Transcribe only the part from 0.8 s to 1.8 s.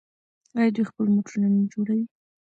خپل موټرونه نه